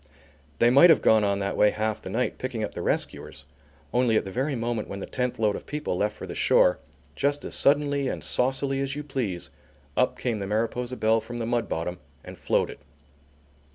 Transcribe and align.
They 0.57 0.71
might 0.71 0.89
have 0.89 1.03
gone 1.03 1.23
on 1.23 1.37
that 1.41 1.55
way 1.55 1.69
half 1.69 2.01
the 2.01 2.09
night, 2.09 2.39
picking 2.39 2.63
up 2.63 2.73
the 2.73 2.81
rescuers, 2.81 3.45
only, 3.93 4.17
at 4.17 4.25
the 4.25 4.31
very 4.31 4.55
moment 4.55 4.87
when 4.87 4.99
the 4.99 5.05
tenth 5.05 5.37
load 5.37 5.55
of 5.55 5.67
people 5.67 5.95
left 5.95 6.15
for 6.15 6.25
the 6.25 6.33
shore, 6.33 6.79
just 7.15 7.45
as 7.45 7.53
suddenly 7.53 8.07
and 8.07 8.23
saucily 8.23 8.81
as 8.81 8.95
you 8.95 9.03
please, 9.03 9.51
up 9.95 10.17
came 10.17 10.39
the 10.39 10.47
Mariposa 10.47 10.95
Belle 10.97 11.21
from 11.21 11.37
the 11.37 11.45
mud 11.45 11.69
bottom 11.69 11.99
and 12.23 12.35
floated. 12.35 12.79